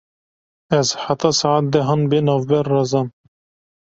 [0.77, 3.13] Ez heta saet dehan bênavber razam.